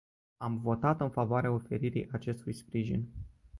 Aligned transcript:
Am 0.37 0.57
votat 0.61 0.99
în 1.01 1.09
favoarea 1.09 1.51
oferirii 1.51 2.09
acestui 2.11 2.53
sprijin. 2.53 3.07